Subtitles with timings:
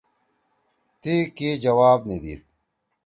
[1.01, 2.41] تی کی جواب نیدید